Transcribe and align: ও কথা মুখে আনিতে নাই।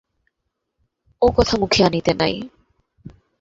ও 1.21 1.27
কথা 1.37 1.55
মুখে 1.57 1.79
আনিতে 1.83 2.11
নাই। 2.13 2.35